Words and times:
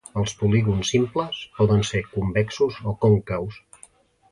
Els 0.19 0.31
polígons 0.37 0.89
simples 0.93 1.43
poden 1.59 1.85
ser 1.91 2.03
convexos 2.15 2.83
o 2.93 2.97
còncaus. 3.07 3.63